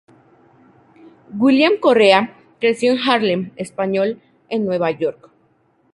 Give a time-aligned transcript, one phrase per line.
[1.37, 5.29] William Correa creció en el Harlem Español, en Nueva York.